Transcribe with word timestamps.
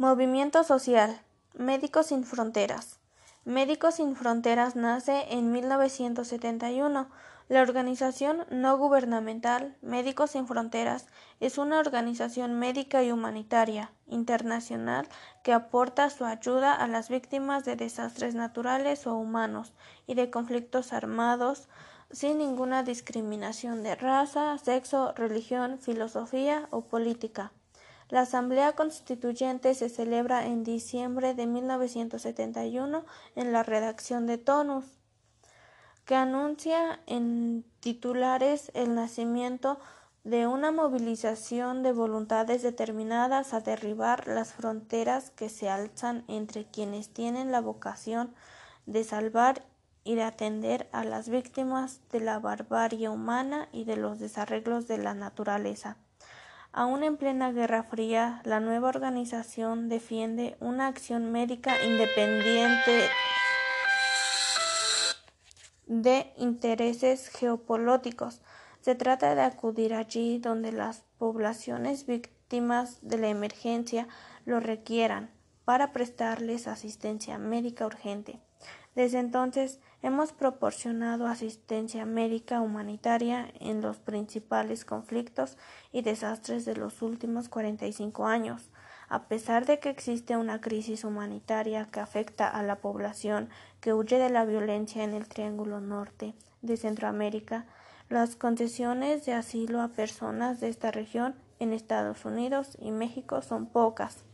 Movimiento 0.00 0.64
social. 0.64 1.20
Médicos 1.52 2.06
Sin 2.06 2.24
Fronteras. 2.24 2.98
Médicos 3.44 3.96
Sin 3.96 4.16
Fronteras 4.16 4.74
nace 4.74 5.26
en 5.28 5.52
1971. 5.52 7.10
La 7.50 7.60
organización 7.60 8.46
no 8.50 8.78
gubernamental 8.78 9.76
Médicos 9.82 10.30
Sin 10.30 10.46
Fronteras 10.46 11.04
es 11.38 11.58
una 11.58 11.78
organización 11.78 12.58
médica 12.58 13.02
y 13.02 13.12
humanitaria 13.12 13.92
internacional 14.06 15.06
que 15.42 15.52
aporta 15.52 16.08
su 16.08 16.24
ayuda 16.24 16.72
a 16.72 16.88
las 16.88 17.10
víctimas 17.10 17.66
de 17.66 17.76
desastres 17.76 18.34
naturales 18.34 19.06
o 19.06 19.16
humanos 19.16 19.74
y 20.06 20.14
de 20.14 20.30
conflictos 20.30 20.94
armados 20.94 21.68
sin 22.10 22.38
ninguna 22.38 22.84
discriminación 22.84 23.82
de 23.82 23.96
raza, 23.96 24.56
sexo, 24.56 25.12
religión, 25.12 25.78
filosofía 25.78 26.68
o 26.70 26.80
política. 26.80 27.52
La 28.10 28.22
Asamblea 28.22 28.72
Constituyente 28.72 29.72
se 29.76 29.88
celebra 29.88 30.44
en 30.44 30.64
diciembre 30.64 31.32
de 31.34 31.46
1971 31.46 33.04
en 33.36 33.52
la 33.52 33.62
redacción 33.62 34.26
de 34.26 34.36
Tonus, 34.36 34.84
que 36.04 36.16
anuncia 36.16 36.98
en 37.06 37.64
titulares 37.78 38.72
el 38.74 38.96
nacimiento 38.96 39.78
de 40.24 40.48
una 40.48 40.72
movilización 40.72 41.84
de 41.84 41.92
voluntades 41.92 42.62
determinadas 42.62 43.54
a 43.54 43.60
derribar 43.60 44.26
las 44.26 44.54
fronteras 44.54 45.30
que 45.30 45.48
se 45.48 45.70
alzan 45.70 46.24
entre 46.26 46.64
quienes 46.64 47.10
tienen 47.10 47.52
la 47.52 47.60
vocación 47.60 48.34
de 48.86 49.04
salvar 49.04 49.64
y 50.02 50.16
de 50.16 50.24
atender 50.24 50.88
a 50.90 51.04
las 51.04 51.28
víctimas 51.28 52.00
de 52.10 52.18
la 52.18 52.40
barbarie 52.40 53.08
humana 53.08 53.68
y 53.70 53.84
de 53.84 53.96
los 53.96 54.18
desarreglos 54.18 54.88
de 54.88 54.98
la 54.98 55.14
naturaleza. 55.14 55.96
Aún 56.72 57.02
en 57.02 57.16
plena 57.16 57.50
Guerra 57.50 57.82
Fría, 57.82 58.42
la 58.44 58.60
nueva 58.60 58.88
organización 58.88 59.88
defiende 59.88 60.56
una 60.60 60.86
acción 60.86 61.32
médica 61.32 61.74
independiente 61.82 63.08
de 65.88 66.32
intereses 66.36 67.28
geopolíticos. 67.28 68.40
Se 68.82 68.94
trata 68.94 69.34
de 69.34 69.42
acudir 69.42 69.94
allí 69.94 70.38
donde 70.38 70.70
las 70.70 71.02
poblaciones 71.18 72.06
víctimas 72.06 72.98
de 73.02 73.18
la 73.18 73.28
emergencia 73.28 74.06
lo 74.44 74.60
requieran 74.60 75.28
para 75.64 75.92
prestarles 75.92 76.68
asistencia 76.68 77.36
médica 77.38 77.84
urgente. 77.84 78.38
Desde 78.94 79.18
entonces 79.18 79.78
hemos 80.02 80.32
proporcionado 80.32 81.26
asistencia 81.26 82.04
médica 82.06 82.60
humanitaria 82.60 83.48
en 83.60 83.82
los 83.82 83.98
principales 83.98 84.84
conflictos 84.84 85.56
y 85.92 86.02
desastres 86.02 86.64
de 86.64 86.74
los 86.74 87.00
últimos 87.02 87.48
45 87.48 88.26
años. 88.26 88.70
A 89.08 89.24
pesar 89.28 89.66
de 89.66 89.78
que 89.78 89.90
existe 89.90 90.36
una 90.36 90.60
crisis 90.60 91.04
humanitaria 91.04 91.88
que 91.90 92.00
afecta 92.00 92.48
a 92.48 92.62
la 92.62 92.76
población 92.76 93.48
que 93.80 93.92
huye 93.92 94.18
de 94.18 94.30
la 94.30 94.44
violencia 94.44 95.04
en 95.04 95.14
el 95.14 95.28
Triángulo 95.28 95.80
Norte 95.80 96.34
de 96.62 96.76
Centroamérica, 96.76 97.66
las 98.08 98.34
concesiones 98.34 99.24
de 99.24 99.34
asilo 99.34 99.80
a 99.82 99.88
personas 99.88 100.60
de 100.60 100.68
esta 100.68 100.90
región 100.90 101.36
en 101.60 101.72
Estados 101.72 102.24
Unidos 102.24 102.76
y 102.80 102.90
México 102.90 103.40
son 103.42 103.66
pocas. 103.66 104.24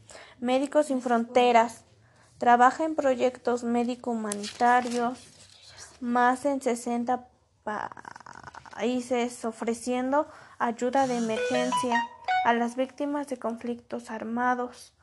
Médicos 0.41 0.86
sin 0.86 1.02
Fronteras 1.02 1.84
Trabaja 2.38 2.84
en 2.84 2.94
proyectos 2.94 3.64
médico-humanitarios 3.64 5.18
más 6.00 6.44
en 6.44 6.60
60 6.60 7.26
países 8.74 9.44
ofreciendo 9.46 10.28
ayuda 10.58 11.06
de 11.06 11.16
emergencia 11.16 12.02
a 12.44 12.52
las 12.52 12.76
víctimas 12.76 13.26
de 13.28 13.38
conflictos 13.38 14.10
armados, 14.10 14.94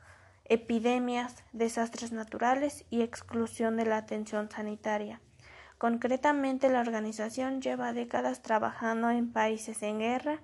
epidemias, 0.45 1.43
desastres 1.53 2.11
naturales 2.11 2.85
y 2.91 3.01
exclusión 3.01 3.77
de 3.77 3.85
la 3.85 3.97
atención 3.97 4.51
sanitaria. 4.51 5.19
Concretamente, 5.79 6.69
la 6.69 6.81
organización 6.81 7.61
lleva 7.61 7.93
décadas 7.93 8.43
trabajando 8.43 9.09
en 9.09 9.33
países 9.33 9.81
en 9.81 9.99
guerra 9.99 10.39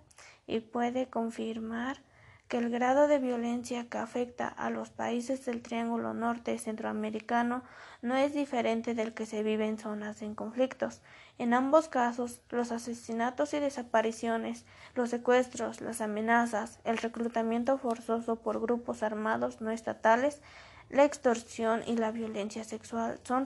y 0.47 0.61
puede 0.61 1.07
confirmar 1.07 2.01
que 2.49 2.57
el 2.57 2.71
grado 2.71 3.07
de 3.07 3.19
violencia 3.19 3.87
que 3.87 3.99
afecta 3.99 4.47
a 4.47 4.71
los 4.71 4.89
países 4.89 5.45
del 5.45 5.61
Triángulo 5.61 6.15
Norte 6.15 6.57
Centroamericano 6.57 7.61
no 8.01 8.15
es 8.15 8.33
diferente 8.33 8.95
del 8.95 9.13
que 9.13 9.27
se 9.27 9.43
vive 9.43 9.67
en 9.67 9.77
zonas 9.77 10.23
en 10.23 10.33
conflictos. 10.33 11.01
En 11.37 11.53
ambos 11.53 11.89
casos, 11.89 12.41
los 12.49 12.71
asesinatos 12.71 13.53
y 13.53 13.59
desapariciones, 13.59 14.65
los 14.95 15.11
secuestros, 15.11 15.79
las 15.79 16.01
amenazas, 16.01 16.79
el 16.85 16.97
reclutamiento 16.97 17.77
forzoso 17.77 18.37
por 18.37 18.59
grupos 18.59 19.03
armados 19.03 19.61
no 19.61 19.69
estatales, 19.69 20.41
la 20.89 21.05
extorsión 21.05 21.83
y 21.85 21.97
la 21.97 22.11
violencia 22.11 22.63
sexual 22.63 23.19
son, 23.21 23.45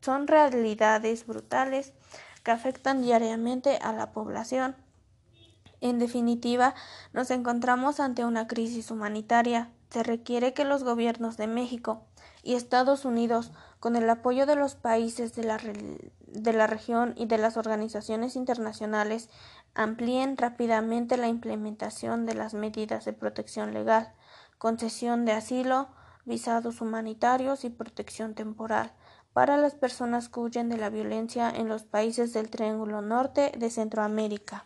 son 0.00 0.26
realidades 0.26 1.26
brutales 1.28 1.92
que 2.42 2.50
afectan 2.50 3.02
diariamente 3.02 3.78
a 3.80 3.92
la 3.92 4.10
población. 4.10 4.74
En 5.80 5.98
definitiva, 5.98 6.74
nos 7.12 7.30
encontramos 7.30 8.00
ante 8.00 8.24
una 8.24 8.46
crisis 8.46 8.90
humanitaria. 8.90 9.70
Se 9.90 10.02
requiere 10.02 10.52
que 10.52 10.64
los 10.64 10.84
gobiernos 10.84 11.36
de 11.36 11.46
México 11.46 12.02
y 12.42 12.54
Estados 12.54 13.04
Unidos, 13.04 13.52
con 13.80 13.96
el 13.96 14.08
apoyo 14.08 14.46
de 14.46 14.56
los 14.56 14.74
países 14.74 15.34
de 15.34 15.44
la, 15.44 15.58
de 16.26 16.52
la 16.52 16.66
región 16.66 17.14
y 17.16 17.26
de 17.26 17.38
las 17.38 17.56
organizaciones 17.56 18.36
internacionales, 18.36 19.28
amplíen 19.74 20.36
rápidamente 20.36 21.16
la 21.16 21.28
implementación 21.28 22.26
de 22.26 22.34
las 22.34 22.54
medidas 22.54 23.04
de 23.04 23.12
protección 23.12 23.74
legal, 23.74 24.12
concesión 24.58 25.24
de 25.24 25.32
asilo, 25.32 25.88
visados 26.24 26.80
humanitarios 26.80 27.64
y 27.64 27.70
protección 27.70 28.34
temporal 28.34 28.92
para 29.32 29.58
las 29.58 29.74
personas 29.74 30.30
que 30.30 30.40
huyen 30.40 30.70
de 30.70 30.78
la 30.78 30.88
violencia 30.88 31.50
en 31.50 31.68
los 31.68 31.84
países 31.84 32.32
del 32.32 32.48
Triángulo 32.48 33.02
Norte 33.02 33.52
de 33.58 33.68
Centroamérica. 33.68 34.64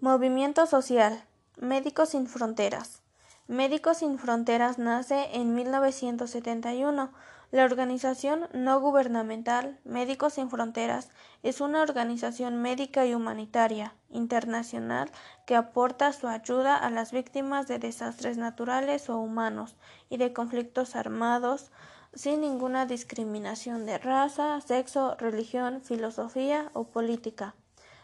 Movimiento 0.00 0.66
social. 0.66 1.24
Médicos 1.56 2.10
Sin 2.10 2.28
Fronteras. 2.28 3.02
Médicos 3.48 3.98
Sin 3.98 4.16
Fronteras 4.16 4.78
nace 4.78 5.34
en 5.34 5.56
1971. 5.56 7.10
La 7.50 7.64
organización 7.64 8.48
no 8.52 8.80
gubernamental 8.80 9.80
Médicos 9.84 10.34
Sin 10.34 10.50
Fronteras 10.50 11.10
es 11.42 11.60
una 11.60 11.82
organización 11.82 12.62
médica 12.62 13.04
y 13.06 13.14
humanitaria 13.14 13.94
internacional 14.10 15.10
que 15.44 15.56
aporta 15.56 16.12
su 16.12 16.28
ayuda 16.28 16.76
a 16.76 16.90
las 16.90 17.10
víctimas 17.10 17.66
de 17.66 17.80
desastres 17.80 18.36
naturales 18.36 19.10
o 19.10 19.18
humanos 19.18 19.74
y 20.08 20.18
de 20.18 20.32
conflictos 20.32 20.94
armados 20.94 21.72
sin 22.14 22.42
ninguna 22.42 22.86
discriminación 22.86 23.84
de 23.84 23.98
raza, 23.98 24.60
sexo, 24.60 25.16
religión, 25.16 25.80
filosofía 25.82 26.70
o 26.74 26.84
política. 26.84 27.56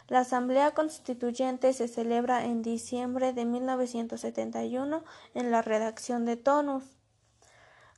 La 0.06 0.20
Asamblea 0.20 0.72
Constituyente 0.72 1.72
se 1.72 1.88
celebra 1.88 2.44
en 2.44 2.60
diciembre 2.60 3.32
de 3.32 3.46
1971 3.46 5.02
en 5.32 5.50
la 5.50 5.62
redacción 5.62 6.26
de 6.26 6.36
Tonus, 6.36 6.84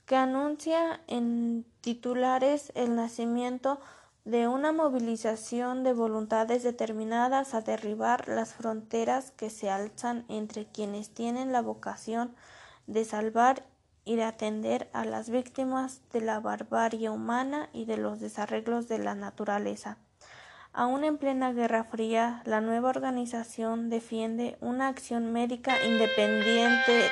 que 0.04 0.14
anuncia 0.14 1.00
en 1.08 1.66
titulares 1.80 2.70
el 2.76 2.94
nacimiento 2.94 3.80
de 4.24 4.46
una 4.46 4.70
movilización 4.70 5.82
de 5.82 5.92
voluntades 5.92 6.62
determinadas 6.62 7.54
a 7.54 7.60
derribar 7.60 8.28
las 8.28 8.54
fronteras 8.54 9.32
que 9.32 9.50
se 9.50 9.68
alzan 9.68 10.24
entre 10.28 10.66
quienes 10.66 11.10
tienen 11.10 11.52
la 11.52 11.60
vocación 11.60 12.34
de 12.86 13.04
salvar 13.04 13.64
y 14.04 14.14
de 14.14 14.22
atender 14.22 14.88
a 14.92 15.04
las 15.04 15.28
víctimas 15.28 16.02
de 16.12 16.20
la 16.20 16.38
barbarie 16.38 17.10
humana 17.10 17.68
y 17.72 17.84
de 17.84 17.96
los 17.96 18.20
desarreglos 18.20 18.86
de 18.86 18.98
la 18.98 19.16
naturaleza. 19.16 19.98
Aún 20.78 21.04
en 21.04 21.16
plena 21.16 21.54
Guerra 21.54 21.84
Fría, 21.84 22.42
la 22.44 22.60
nueva 22.60 22.90
organización 22.90 23.88
defiende 23.88 24.58
una 24.60 24.88
acción 24.88 25.32
médica 25.32 25.82
independiente 25.82 27.08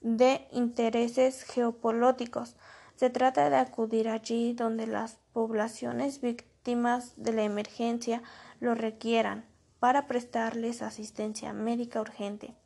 de 0.00 0.48
intereses 0.50 1.44
geopolíticos. 1.44 2.56
Se 2.96 3.08
trata 3.08 3.50
de 3.50 3.56
acudir 3.58 4.08
allí 4.08 4.52
donde 4.52 4.88
las 4.88 5.20
poblaciones 5.32 6.20
víctimas 6.20 7.12
de 7.16 7.34
la 7.34 7.44
emergencia 7.44 8.24
lo 8.58 8.74
requieran 8.74 9.44
para 9.78 10.08
prestarles 10.08 10.82
asistencia 10.82 11.52
médica 11.52 12.00
urgente. 12.00 12.56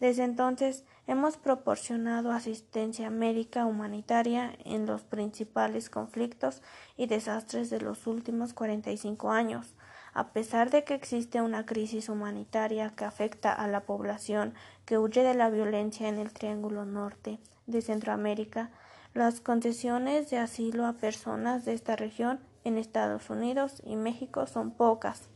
Desde 0.00 0.24
entonces 0.24 0.84
hemos 1.06 1.36
proporcionado 1.36 2.32
asistencia 2.32 3.10
médica 3.10 3.66
humanitaria 3.66 4.52
en 4.64 4.86
los 4.86 5.02
principales 5.02 5.90
conflictos 5.90 6.62
y 6.96 7.06
desastres 7.06 7.68
de 7.68 7.82
los 7.82 8.06
últimos 8.06 8.54
45 8.54 9.30
años. 9.30 9.74
A 10.14 10.32
pesar 10.32 10.70
de 10.70 10.84
que 10.84 10.94
existe 10.94 11.42
una 11.42 11.66
crisis 11.66 12.08
humanitaria 12.08 12.94
que 12.96 13.04
afecta 13.04 13.52
a 13.52 13.68
la 13.68 13.82
población 13.82 14.54
que 14.86 14.98
huye 14.98 15.22
de 15.22 15.34
la 15.34 15.50
violencia 15.50 16.08
en 16.08 16.18
el 16.18 16.32
Triángulo 16.32 16.86
Norte 16.86 17.38
de 17.66 17.82
Centroamérica, 17.82 18.70
las 19.12 19.40
concesiones 19.40 20.30
de 20.30 20.38
asilo 20.38 20.86
a 20.86 20.94
personas 20.94 21.66
de 21.66 21.74
esta 21.74 21.94
región 21.94 22.40
en 22.64 22.78
Estados 22.78 23.28
Unidos 23.28 23.82
y 23.84 23.96
México 23.96 24.46
son 24.46 24.70
pocas. 24.70 25.28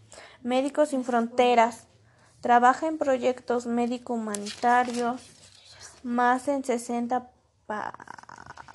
Médicos 0.42 0.88
Sin 0.88 1.04
Fronteras 1.04 1.88
trabaja 2.44 2.88
en 2.88 2.98
proyectos 2.98 3.64
médico-humanitarios 3.64 5.22
más 6.02 6.46
en 6.46 6.62
60 6.62 7.30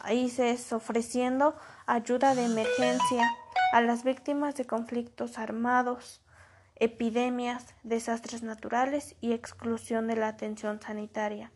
países 0.02 0.74
ofreciendo 0.74 1.56
ayuda 1.86 2.34
de 2.34 2.46
emergencia 2.46 3.32
a 3.72 3.82
las 3.82 4.04
víctimas 4.04 4.56
de 4.56 4.66
conflictos 4.66 5.38
armados, 5.38 6.20
epidemias, 6.78 7.76
desastres 7.84 8.42
naturales 8.42 9.16
y 9.22 9.34
exclusión 9.34 10.08
de 10.08 10.16
la 10.16 10.30
atención 10.30 10.82
sanitaria. 10.82 11.52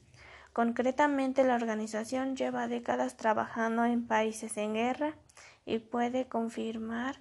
Concretamente, 0.53 1.43
la 1.43 1.55
organización 1.55 2.35
lleva 2.35 2.67
décadas 2.67 3.17
trabajando 3.17 3.85
en 3.85 4.05
países 4.05 4.55
en 4.57 4.75
guerra 4.75 5.15
y 5.65 5.79
puede 5.79 6.27
confirmar 6.27 7.15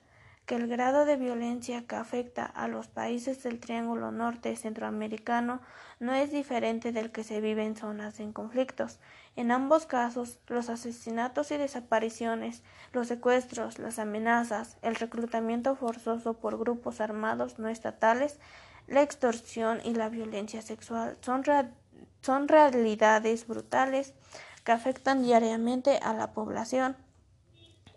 que 0.46 0.56
el 0.56 0.66
grado 0.66 1.04
de 1.04 1.16
violencia 1.16 1.86
que 1.86 1.94
afecta 1.94 2.44
a 2.44 2.66
los 2.66 2.88
países 2.88 3.42
del 3.42 3.60
Triángulo 3.60 4.10
Norte 4.10 4.56
centroamericano 4.56 5.60
no 6.00 6.14
es 6.14 6.32
diferente 6.32 6.90
del 6.90 7.12
que 7.12 7.22
se 7.22 7.40
vive 7.40 7.64
en 7.64 7.76
zonas 7.76 8.18
en 8.18 8.32
conflictos. 8.32 8.98
En 9.36 9.52
ambos 9.52 9.86
casos, 9.86 10.40
los 10.48 10.68
asesinatos 10.68 11.52
y 11.52 11.56
desapariciones, 11.56 12.62
los 12.92 13.06
secuestros, 13.06 13.78
las 13.78 13.98
amenazas, 13.98 14.78
el 14.82 14.96
reclutamiento 14.96 15.76
forzoso 15.76 16.34
por 16.34 16.58
grupos 16.58 17.00
armados 17.00 17.58
no 17.58 17.68
estatales, 17.68 18.40
la 18.88 19.02
extorsión 19.02 19.80
y 19.84 19.94
la 19.94 20.08
violencia 20.08 20.60
sexual 20.60 21.16
son, 21.20 21.44
son 22.20 22.48
realidades 22.48 23.46
brutales 23.46 24.12
que 24.64 24.72
afectan 24.72 25.22
diariamente 25.22 25.98
a 25.98 26.14
la 26.14 26.32
población. 26.32 26.96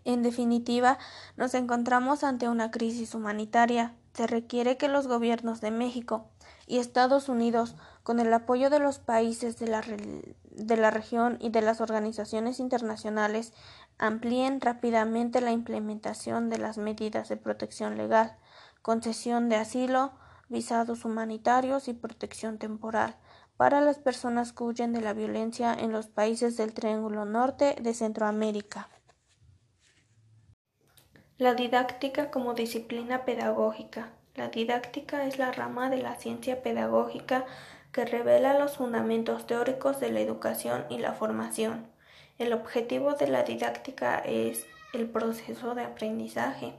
En 0.05 0.21
definitiva, 0.21 0.99
nos 1.35 1.55
encontramos 1.55 2.23
ante 2.23 2.47
una 2.47 2.69
crisis 2.69 3.15
humanitaria. 3.15 3.95
Se 4.13 4.27
requiere 4.27 4.77
que 4.77 4.87
los 4.87 5.07
gobiernos 5.07 5.61
de 5.61 5.71
México 5.71 6.27
y 6.67 6.77
Estados 6.77 7.27
Unidos, 7.27 7.75
con 8.03 8.19
el 8.19 8.31
apoyo 8.31 8.69
de 8.69 8.77
los 8.77 8.99
países 8.99 9.57
de 9.57 9.67
la, 9.67 9.81
de 10.51 10.77
la 10.77 10.91
región 10.91 11.39
y 11.41 11.49
de 11.49 11.61
las 11.61 11.81
organizaciones 11.81 12.59
internacionales, 12.59 13.51
amplíen 13.97 14.61
rápidamente 14.61 15.41
la 15.41 15.51
implementación 15.51 16.51
de 16.51 16.59
las 16.59 16.77
medidas 16.77 17.27
de 17.29 17.37
protección 17.37 17.97
legal, 17.97 18.37
concesión 18.83 19.49
de 19.49 19.55
asilo, 19.55 20.11
visados 20.49 21.03
humanitarios 21.03 21.87
y 21.87 21.93
protección 21.93 22.59
temporal 22.59 23.15
para 23.57 23.81
las 23.81 23.97
personas 23.97 24.53
que 24.53 24.63
huyen 24.63 24.93
de 24.93 25.01
la 25.01 25.13
violencia 25.13 25.73
en 25.73 25.91
los 25.91 26.07
países 26.07 26.57
del 26.57 26.73
Triángulo 26.73 27.25
Norte 27.25 27.75
de 27.81 27.93
Centroamérica. 27.95 28.89
La 31.37 31.53
didáctica 31.53 32.31
como 32.31 32.53
disciplina 32.53 33.25
pedagógica. 33.25 34.07
La 34.35 34.47
didáctica 34.47 35.25
es 35.25 35.37
la 35.37 35.51
rama 35.51 35.89
de 35.89 35.97
la 35.97 36.15
ciencia 36.15 36.63
pedagógica 36.63 37.43
que 37.91 38.05
revela 38.05 38.57
los 38.57 38.77
fundamentos 38.77 39.45
teóricos 39.45 39.99
de 39.99 40.13
la 40.13 40.21
educación 40.21 40.85
y 40.89 40.97
la 40.97 41.11
formación. 41.11 41.87
El 42.37 42.53
objetivo 42.53 43.15
de 43.15 43.27
la 43.27 43.43
didáctica 43.43 44.19
es 44.19 44.65
el 44.93 45.09
proceso 45.09 45.75
de 45.75 45.83
aprendizaje. 45.83 46.71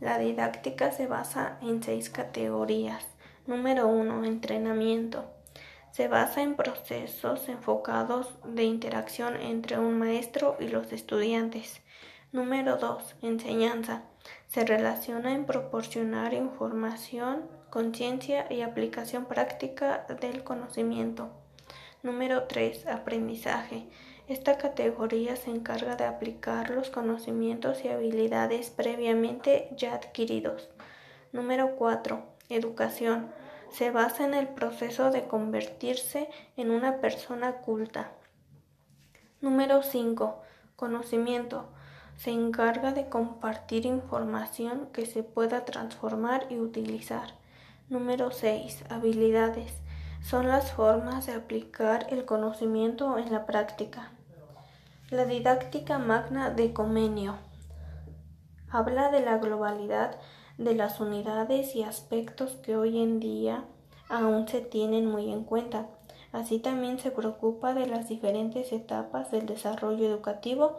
La 0.00 0.18
didáctica 0.18 0.92
se 0.92 1.08
basa 1.08 1.58
en 1.60 1.82
seis 1.82 2.10
categorías. 2.10 3.04
Número 3.48 3.88
uno, 3.88 4.24
entrenamiento. 4.24 5.24
Se 5.90 6.06
basa 6.06 6.42
en 6.42 6.54
procesos 6.54 7.48
enfocados 7.48 8.38
de 8.44 8.62
interacción 8.62 9.34
entre 9.34 9.80
un 9.80 9.98
maestro 9.98 10.56
y 10.60 10.68
los 10.68 10.92
estudiantes. 10.92 11.80
Número 12.34 12.78
2. 12.78 13.14
Enseñanza. 13.22 14.02
Se 14.48 14.64
relaciona 14.64 15.34
en 15.34 15.46
proporcionar 15.46 16.34
información, 16.34 17.48
conciencia 17.70 18.52
y 18.52 18.62
aplicación 18.62 19.26
práctica 19.26 20.04
del 20.20 20.42
conocimiento. 20.42 21.30
Número 22.02 22.48
3. 22.48 22.88
Aprendizaje. 22.88 23.86
Esta 24.26 24.58
categoría 24.58 25.36
se 25.36 25.52
encarga 25.52 25.94
de 25.94 26.06
aplicar 26.06 26.70
los 26.70 26.90
conocimientos 26.90 27.84
y 27.84 27.88
habilidades 27.88 28.70
previamente 28.70 29.68
ya 29.76 29.94
adquiridos. 29.94 30.70
Número 31.30 31.76
4. 31.76 32.20
Educación. 32.48 33.30
Se 33.70 33.92
basa 33.92 34.24
en 34.24 34.34
el 34.34 34.48
proceso 34.48 35.12
de 35.12 35.28
convertirse 35.28 36.28
en 36.56 36.72
una 36.72 37.00
persona 37.00 37.58
culta. 37.58 38.10
Número 39.40 39.84
5. 39.84 40.42
Conocimiento 40.74 41.68
se 42.16 42.30
encarga 42.30 42.92
de 42.92 43.08
compartir 43.08 43.86
información 43.86 44.88
que 44.92 45.06
se 45.06 45.22
pueda 45.22 45.64
transformar 45.64 46.46
y 46.50 46.58
utilizar. 46.58 47.34
Número 47.88 48.30
6. 48.30 48.84
Habilidades. 48.88 49.72
Son 50.22 50.48
las 50.48 50.72
formas 50.72 51.26
de 51.26 51.34
aplicar 51.34 52.06
el 52.10 52.24
conocimiento 52.24 53.18
en 53.18 53.30
la 53.30 53.44
práctica. 53.44 54.12
La 55.10 55.26
didáctica 55.26 55.98
magna 55.98 56.50
de 56.50 56.72
Comenio 56.72 57.36
habla 58.70 59.10
de 59.10 59.20
la 59.20 59.38
globalidad 59.38 60.16
de 60.58 60.74
las 60.74 60.98
unidades 60.98 61.76
y 61.76 61.82
aspectos 61.82 62.52
que 62.62 62.76
hoy 62.76 63.00
en 63.00 63.20
día 63.20 63.64
aún 64.08 64.48
se 64.48 64.60
tienen 64.60 65.06
muy 65.06 65.30
en 65.30 65.44
cuenta. 65.44 65.86
Así 66.32 66.58
también 66.58 66.98
se 66.98 67.12
preocupa 67.12 67.74
de 67.74 67.86
las 67.86 68.08
diferentes 68.08 68.72
etapas 68.72 69.30
del 69.30 69.46
desarrollo 69.46 70.06
educativo 70.06 70.78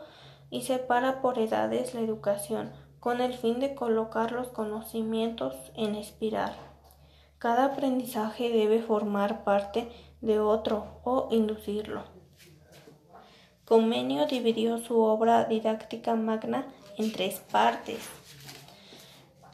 y 0.49 0.61
separa 0.61 1.21
por 1.21 1.39
edades 1.39 1.93
la 1.93 2.01
educación, 2.01 2.71
con 2.99 3.21
el 3.21 3.33
fin 3.33 3.59
de 3.59 3.75
colocar 3.75 4.31
los 4.31 4.47
conocimientos 4.47 5.55
en 5.75 5.95
espiral. 5.95 6.55
Cada 7.37 7.65
aprendizaje 7.65 8.49
debe 8.49 8.81
formar 8.81 9.43
parte 9.43 9.91
de 10.21 10.39
otro 10.39 10.99
o 11.03 11.27
inducirlo. 11.31 12.03
Comenio 13.65 14.25
dividió 14.27 14.77
su 14.77 14.99
obra 14.99 15.45
didáctica 15.45 16.15
magna 16.15 16.67
en 16.97 17.11
tres 17.11 17.39
partes. 17.51 17.99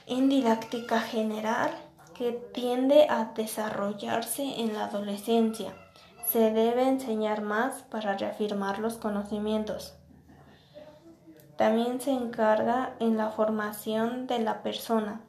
En 0.06 0.30
didáctica 0.30 1.00
general, 1.00 1.72
que 2.14 2.34
tiende 2.34 3.08
a 3.10 3.32
desarrollarse 3.36 4.44
en 4.62 4.74
la 4.74 4.86
adolescencia, 4.86 5.74
se 6.28 6.52
debe 6.52 6.88
enseñar 6.88 7.42
más 7.42 7.84
para 7.84 8.18
reafirmar 8.18 8.80
los 8.80 8.96
conocimientos. 8.96 9.96
También 11.62 12.02
se 12.02 12.10
encarga 12.10 12.96
en 12.98 13.18
la 13.18 13.30
formación 13.30 14.26
de 14.26 14.40
la 14.40 14.64
persona 14.64 15.22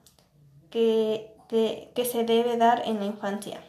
que, 0.70 1.36
que 1.50 2.04
se 2.10 2.24
debe 2.24 2.56
dar 2.56 2.80
en 2.86 3.00
la 3.00 3.04
infancia. 3.04 3.60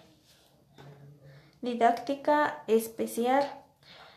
Didáctica 1.61 2.63
especial 2.67 3.43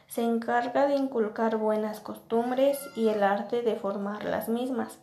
se 0.06 0.22
encarga 0.22 0.86
de 0.86 0.94
inculcar 0.94 1.56
buenas 1.56 1.98
costumbres 1.98 2.78
y 2.94 3.08
el 3.08 3.24
arte 3.24 3.62
de 3.62 3.74
formar 3.74 4.24
las 4.24 4.48
mismas. 4.48 5.00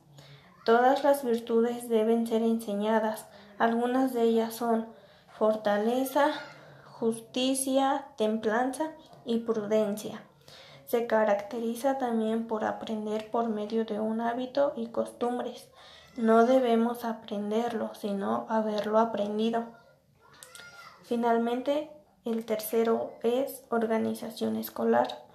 Todas 0.64 1.04
las 1.04 1.26
virtudes 1.26 1.90
deben 1.90 2.26
ser 2.26 2.44
enseñadas. 2.44 3.26
Algunas 3.60 4.14
de 4.14 4.22
ellas 4.22 4.54
son 4.54 4.88
fortaleza, 5.38 6.28
justicia, 6.98 8.06
templanza 8.16 8.92
y 9.26 9.40
prudencia. 9.40 10.24
Se 10.94 11.08
caracteriza 11.08 11.98
también 11.98 12.46
por 12.46 12.64
aprender 12.64 13.32
por 13.32 13.50
medio 13.50 13.84
de 13.84 14.00
un 14.00 14.22
hábito 14.22 14.74
y 14.76 14.90
costumbres. 14.90 15.68
No 16.18 16.46
debemos 16.46 17.04
aprenderlo, 17.04 17.96
sino 17.96 18.46
haberlo 18.48 19.00
aprendido. 19.00 19.66
Finalmente, 21.02 21.90
el 22.26 22.46
tercero 22.46 23.14
es 23.24 23.64
organización 23.70 24.56
escolar, 24.56 25.26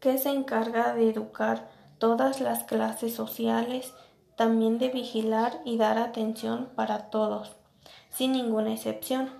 que 0.00 0.16
se 0.16 0.30
encarga 0.30 0.94
de 0.94 1.10
educar 1.10 1.68
todas 1.98 2.40
las 2.40 2.64
clases 2.64 3.14
sociales, 3.14 3.92
también 4.36 4.78
de 4.78 4.88
vigilar 4.88 5.60
y 5.66 5.76
dar 5.76 5.98
atención 5.98 6.70
para 6.74 7.10
todos, 7.10 7.56
sin 8.08 8.32
ninguna 8.32 8.72
excepción. 8.72 9.39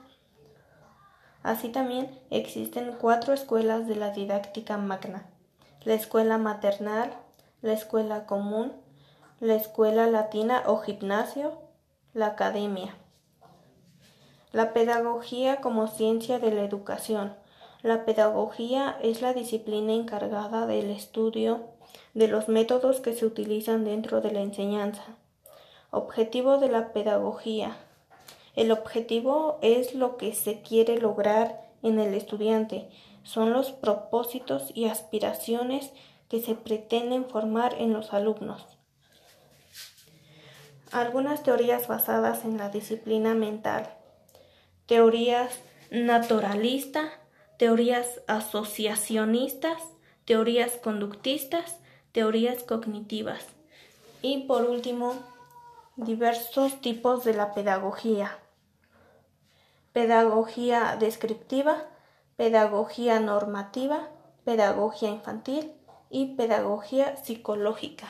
Así 1.43 1.69
también 1.71 2.11
existen 2.31 2.95
cuatro 3.01 3.33
escuelas 3.33 3.89
de 3.89 3.97
la 3.97 4.11
didáctica 4.11 4.77
magna, 4.77 5.27
la 5.85 5.95
escuela 5.95 6.37
maternal, 6.37 7.15
la 7.63 7.73
escuela 7.73 8.27
común, 8.27 8.73
la 9.41 9.55
escuela 9.55 10.07
latina 10.07 10.63
o 10.67 10.79
gimnasio, 10.79 11.59
la 12.13 12.27
academia. 12.27 12.95
La 14.53 14.75
pedagogía 14.75 15.63
como 15.63 15.87
ciencia 15.87 16.39
de 16.39 16.51
la 16.51 16.63
educación. 16.63 17.35
La 17.83 18.05
pedagogía 18.05 18.99
es 19.01 19.23
la 19.23 19.33
disciplina 19.33 19.95
encargada 19.95 20.67
del 20.67 20.91
estudio 20.91 21.61
de 22.13 22.29
los 22.29 22.49
métodos 22.49 23.01
que 23.01 23.15
se 23.15 23.25
utilizan 23.25 23.85
dentro 23.85 24.21
de 24.21 24.33
la 24.33 24.41
enseñanza. 24.41 25.05
Objetivo 25.91 26.59
de 26.59 26.69
la 26.69 26.93
pedagogía 26.93 27.77
el 28.61 28.73
objetivo 28.73 29.59
es 29.63 29.95
lo 29.95 30.19
que 30.19 30.35
se 30.35 30.61
quiere 30.61 30.99
lograr 30.99 31.63
en 31.83 31.99
el 31.99 32.13
estudiante, 32.13 32.91
son 33.23 33.55
los 33.55 33.73
propósitos 33.73 34.71
y 34.75 34.85
aspiraciones 34.85 35.93
que 36.29 36.43
se 36.43 36.55
pretenden 36.55 37.25
formar 37.25 37.75
en 37.79 37.95
los 37.95 38.13
alumnos. 38.13 38.67
Algunas 40.93 41.43
teorías 41.43 41.89
basadas 41.89 42.45
en 42.45 42.59
la 42.59 42.69
disciplina 42.69 43.33
mental. 43.35 43.95
Teorías 44.85 45.59
naturalista, 45.91 47.05
teorías 47.57 48.21
asociacionistas, 48.27 49.81
teorías 50.27 50.73
conductistas, 50.73 51.79
teorías 52.13 52.63
cognitivas. 52.63 53.43
Y 54.21 54.43
por 54.43 54.65
último, 54.65 55.15
diversos 55.97 56.83
tipos 56.83 57.25
de 57.25 57.33
la 57.33 57.55
pedagogía. 57.55 58.37
Pedagogía 59.93 60.97
descriptiva, 60.99 61.89
pedagogía 62.37 63.19
normativa, 63.19 64.09
pedagogía 64.45 65.09
infantil 65.09 65.73
y 66.11 66.37
pedagogía 66.37 67.17
psicológica. 67.17 68.07